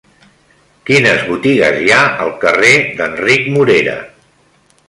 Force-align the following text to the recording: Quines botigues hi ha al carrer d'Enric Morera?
Quines 0.89 1.25
botigues 1.33 1.77
hi 1.83 1.93
ha 1.97 2.01
al 2.25 2.33
carrer 2.47 2.75
d'Enric 3.03 3.49
Morera? 3.59 3.99